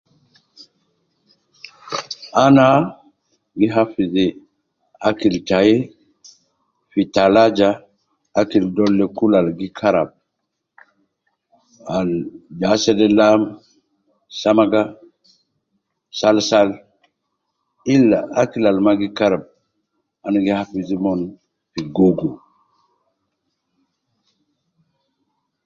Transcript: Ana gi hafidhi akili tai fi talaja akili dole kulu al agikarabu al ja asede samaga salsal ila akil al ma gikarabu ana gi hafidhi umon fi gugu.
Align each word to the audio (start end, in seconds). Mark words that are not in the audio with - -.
Ana 2.43 2.65
gi 3.57 3.67
hafidhi 3.75 4.25
akili 5.07 5.39
tai 5.49 5.73
fi 6.91 7.01
talaja 7.15 7.69
akili 8.39 8.67
dole 8.75 9.05
kulu 9.15 9.35
al 9.41 9.47
agikarabu 9.51 10.15
al 11.97 12.09
ja 12.59 12.67
asede 12.75 13.07
samaga 14.41 14.81
salsal 16.19 16.69
ila 17.95 18.19
akil 18.41 18.63
al 18.69 18.77
ma 18.85 18.91
gikarabu 18.99 19.49
ana 20.25 20.37
gi 20.45 20.51
hafidhi 20.59 20.93
umon 20.99 21.19
fi 21.71 21.79
gugu. 21.95 22.29